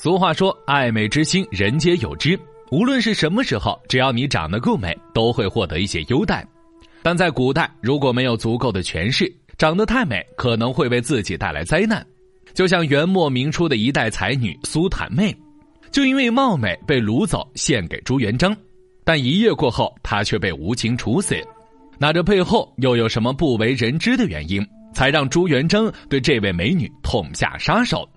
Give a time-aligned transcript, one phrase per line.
[0.00, 2.38] 俗话说：“爱美之心，人皆有之。”
[2.70, 6.46] 无论是什么时候，只要你长得够美，都会获得一些优待。
[7.02, 12.06] 但在古代，如果没有足够的权势，长得太美可能会为自己带来灾难。
[12.54, 15.36] 就像元末明初的一代才女苏坦妹，
[15.90, 18.56] 就因为貌美被掳走献给朱元璋，
[19.02, 21.34] 但一夜过后，她却被无情处死。
[21.98, 28.08] 那这背后又有什么不为人知的原因，才让朱元璋对这位美女痛下杀手？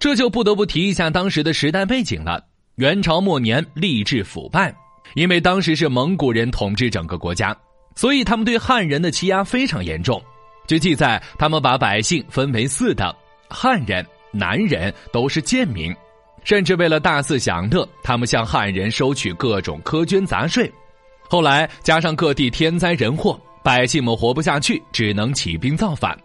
[0.00, 2.42] 这就不得不提一下当时的时代背景了。
[2.76, 4.74] 元朝末年，吏治腐败，
[5.14, 7.54] 因为当时是蒙古人统治整个国家，
[7.94, 10.20] 所以他们对汉人的欺压非常严重。
[10.66, 13.14] 据记载，他们把百姓分为四等：
[13.50, 15.94] 汉人、男人都是贱民，
[16.44, 20.72] 甚至为了大肆享乐，他们向汉人收取各种苛捐杂税。
[21.28, 26.18] 后来加上各地天灾人祸，百姓们活不下去，只能起兵造反。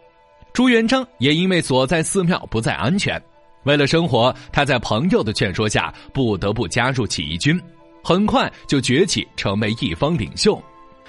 [0.54, 3.22] 朱元璋也因为所在寺庙不再安全。
[3.66, 7.60] 为了生活，他在朋友的劝说下不得不加入起义军，
[8.04, 10.62] 很快就崛起成为一方领袖。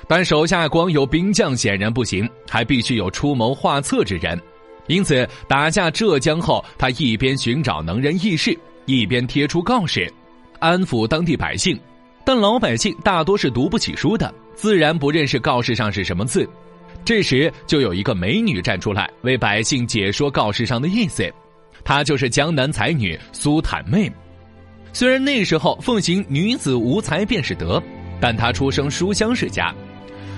[0.08, 4.40] 但手下光有兵将显然不行，还必须有出谋划策之人。
[4.86, 10.12] 因此，打下浙江后，他一边寻找能人异士，一边贴出告示，
[10.60, 11.78] 安抚当地百姓。
[12.24, 16.48] 但老百姓大多是读不起书的，自然不认识告示上是什么字。
[17.04, 21.32] 这时，就有一个美女站出来，为百姓解说告示上的意思。
[21.86, 24.10] 她就是江南才女苏坦妹，
[24.92, 27.80] 虽然那时候奉行女子无才便是德，
[28.20, 29.72] 但她出生书香世家，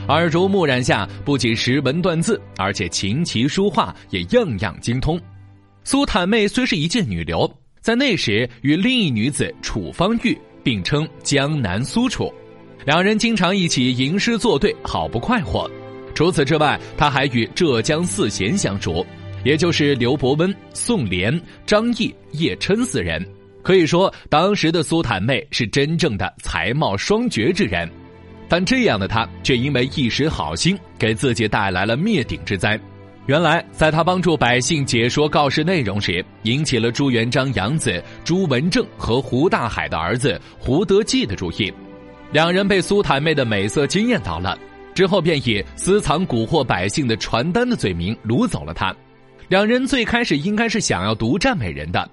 [0.09, 5.19] 耳濡目染下，不仅识文断字，而且琴棋书画也样样精通。
[5.85, 12.31] 苏坦妹虽是一介女流，在那时与另一女子楚芳玉并称江南苏楚，
[12.85, 15.69] 两人经常一起吟诗作对，好不快活。
[16.15, 19.07] 除此之外，她还与浙江四贤相熟。
[19.45, 23.25] 也就是刘伯温、宋濂、张毅、叶琛四人，
[23.63, 27.89] 可以说当时的苏坦妹是真正的才貌双绝之人，
[28.49, 32.79] 但这样的她却因为一时好心，给自己带来了灭顶之灾。
[33.27, 41.71] 原来，在他帮助百姓解说告示内容时，引起了朱元璋养子朱文正和胡大海的儿子胡德济的注意，
[42.33, 44.59] 两人被苏坦妹的美色惊艳到了，
[44.95, 48.97] 之后便以私藏蛊惑百姓的传单的罪名掳走了他。
[49.49, 52.09] 两人最开始应该是想要独占美人的，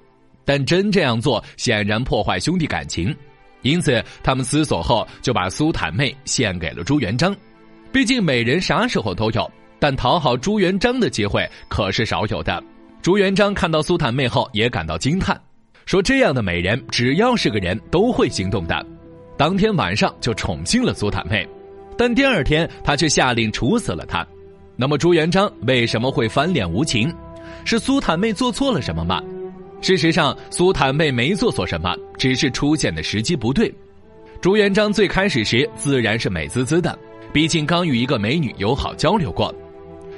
[0.45, 3.13] 但真这样做显然破坏兄弟感情，
[3.61, 7.35] 因此他们思索后就把苏坦妹献给了朱元璋。
[7.91, 12.63] 毕竟美人啥时候都有，但讨好朱元璋的机会可是少有的。
[13.01, 15.39] 朱元璋看到苏坦妹后也感到惊叹，
[15.85, 18.85] 说这样的美人只要是个人都会心动的。
[19.37, 21.47] 当天晚上就宠幸了苏坦妹，
[21.97, 24.25] 但第二天他却下令处死了她。
[24.77, 27.13] 那么朱元璋为什么会翻脸无情？
[27.65, 29.21] 是苏坦妹做错了什么吗？
[29.81, 33.73] 事实上，苏坦妹没做错什么，只是出现的时机不对。
[34.39, 36.97] 朱元璋最开始时自然是美滋滋的，
[37.33, 39.53] 毕竟刚与一个美女友好交流过。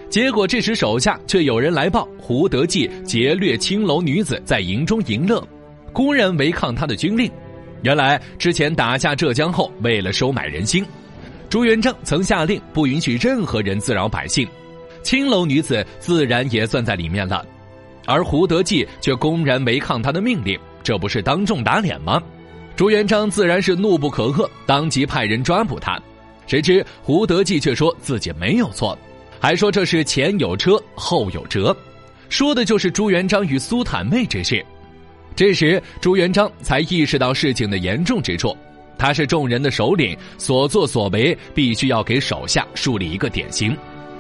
[0.10, 5.42] 结果这时手下却有人来报，胡德济劫掠青楼女子在营中淫乐，
[5.94, 7.32] 公然违抗他的军令。
[7.82, 10.86] 原来之前打下浙江后，为了收买人心，
[11.50, 14.46] 朱元璋曾下令不允许任何人滋扰百姓。
[15.08, 17.42] 青楼女子自然也算在里面了，
[18.06, 22.22] 而胡德济却公然违抗他的命令，这不是当众打脸吗？
[22.76, 25.98] 朱元璋自然是怒不可遏，当即派人抓捕他。
[26.46, 29.00] 谁知胡德济却说自己没有错，
[29.40, 31.74] 还说这是前有车后有辙，
[32.28, 34.62] 说的就是朱元璋与苏坦妹之事。
[35.38, 38.54] 这时朱元璋才意识到事情的严重之处，
[38.98, 43.74] 他是众人的首领，所作所为必须要给手下树立一个典型。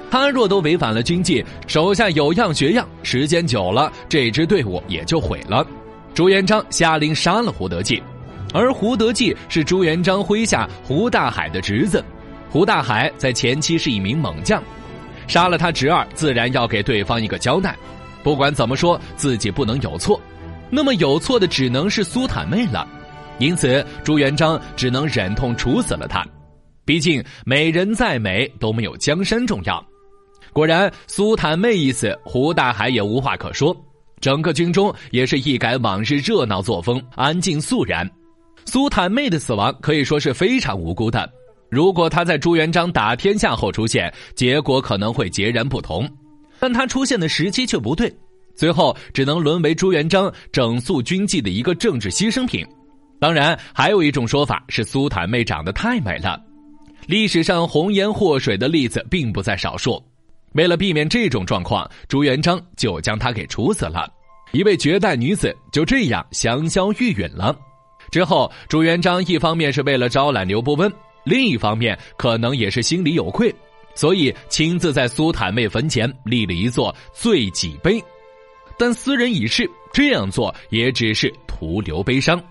[0.09, 5.65] 他若都违反了军纪，手下有样学样，时间久了，这支队伍也就毁了。
[6.13, 8.01] 朱元璋下令杀了胡德济，
[8.53, 12.03] 而胡德济是朱元璋麾下胡大海的侄子。
[12.49, 14.63] 胡大海在前期是一名猛将，
[15.27, 17.75] 杀了他侄儿，自然要给对方一个交代。
[18.23, 20.19] 不管怎么说，自己不能有错，
[20.69, 22.87] 那么有错的只能是苏坦妹了。
[23.37, 26.25] 因此，朱元璋只能忍痛处死了他。
[26.85, 29.85] 毕竟，美人再美都没有江山重要。
[30.53, 33.75] 果然，苏坦妹一死，胡大海也无话可说。
[34.19, 38.09] 整个军中也是一改往日热闹作风，安静肃然。
[38.65, 41.31] 苏坦妹的死亡可以说是非常无辜的。
[41.69, 46.09] 如果她在朱元璋打天下后出现，结果可能会截然不同。
[46.59, 48.11] 但她出现的时机却不对，
[48.55, 52.65] 最后只能沦为朱元璋整肃军纪的一个政治牺牲品。
[53.19, 56.41] 当然，还有一种说法是苏坦妹长得太美了，
[57.05, 60.01] 历史上红颜祸水的例子并不在少数。
[60.57, 64.11] 为了避免这种状况，朱元璋就将他给处死了。
[64.51, 67.55] 一位绝代女子就这样香消玉殒了。
[68.09, 70.91] 之后，朱元璋一方面是为了招揽刘伯温，
[71.23, 73.53] 另一方面可能也是心里有愧，
[73.93, 78.03] 所以亲自在苏坦妹坟前立了一座醉己碑。
[78.79, 82.41] 但斯人已逝，这样做也只是徒留悲伤。